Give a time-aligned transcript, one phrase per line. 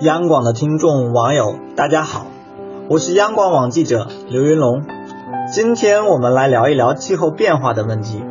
[0.00, 2.26] 央广的听众网友，大家好，
[2.90, 4.84] 我是央广网记者刘云龙。
[5.50, 8.22] 今天我们来聊一聊气候变化的问题。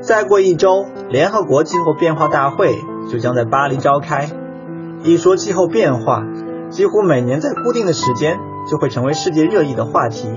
[0.00, 2.78] 再过一周，联合国气候变化大会
[3.10, 4.30] 就将在巴黎召开。
[5.02, 6.22] 一说气候变化，
[6.70, 8.38] 几乎每年在固定的时间
[8.70, 10.28] 就会成为世界热议的话题。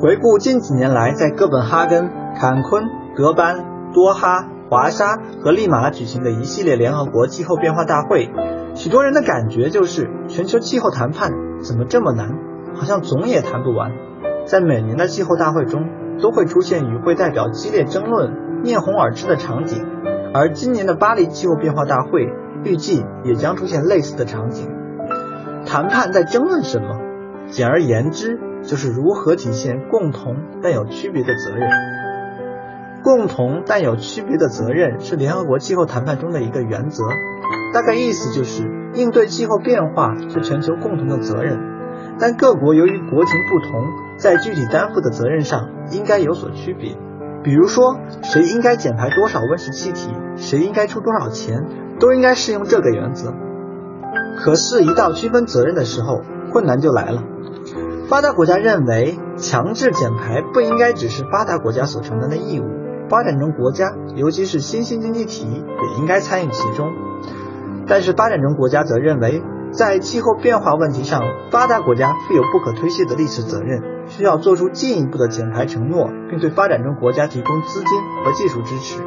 [0.00, 2.84] 回顾近几年来在哥本哈根、坎昆、
[3.16, 4.48] 德班、多哈。
[4.68, 8.30] 华沙和利马举行的一系列联合国气候变化大会，
[8.80, 12.30] 许多人的感觉就是全球气候谈判怎么这么难，
[12.74, 13.92] 好像总也谈不完。
[14.46, 15.86] 在每年的气候大会中，
[16.18, 19.84] 都会出现与会代表激烈争论、面红耳赤的场景，
[20.32, 22.32] 而今年的巴黎气候变化大会
[22.64, 24.70] 预计也将出现类似的场景。
[25.66, 26.98] 谈判在争论什么？
[27.50, 31.68] 简而言之，就是如何体现共同但有区别的责任。
[33.02, 37.04] 共同但有区别的责任是联合国气候谈判中的一个原则，
[37.72, 41.58] 大概意思就是应对气候变化是全球共同的责任，
[42.18, 46.96] 但各国由于国情不同，在具体担负的责任上应该有所区别。
[47.42, 51.64] 比如说，谁应该减排多少温室气体，谁应该出多少钱，
[51.98, 53.32] 都应该适用这个原则。
[54.36, 56.20] 可是，一到区分责任的时候，
[56.52, 57.22] 困难就来了。
[58.10, 62.64] 发达国家认为，强制减排不应该只是发达国家所承担的义务。
[63.10, 66.92] 发展中国家，尤其是新兴经济体，也应该参与其中。
[67.88, 77.88] 但是，发展中国家则认为，在气候变化问题上，发达国家负有不可推卸的历史责任，需要做出进一步的减排承诺，并对发展中国家提供资金
[78.24, 79.02] 和技术支持。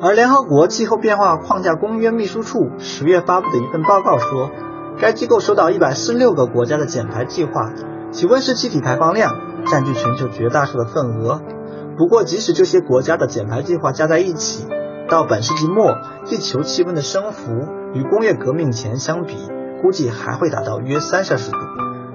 [0.00, 4.52] 而联合国气候变化框架公约秘书处十月发布的一份报告说，
[5.00, 7.72] 该机构收到一百四十六个国家的减排计划，
[8.12, 9.34] 其温室气体排放量
[9.66, 11.40] 占据全球绝大数的份额。
[11.96, 14.66] 不过，即使这些国家的减排计划加在一起，
[15.08, 17.52] 到本世纪末，地球气温的升幅
[17.94, 19.36] 与工业革命前相比，
[19.82, 21.58] 估计还会达到约三摄氏度。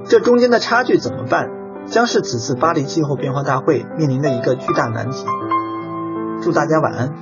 [0.06, 1.50] 这中间的差距怎么办，
[1.86, 5.26] 将是此次巴黎气候变化大会面临的一个巨大难题。
[6.42, 7.14] 祝大家晚安。